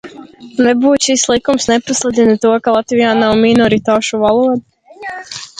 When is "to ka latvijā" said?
2.45-3.13